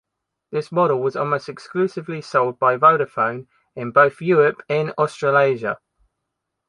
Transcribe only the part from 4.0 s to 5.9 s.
Europe and Australasia.